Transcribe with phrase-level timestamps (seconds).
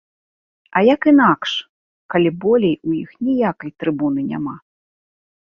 [0.77, 1.51] А як інакш,
[2.15, 4.55] калі болей у іх ніякай трыбуны няма?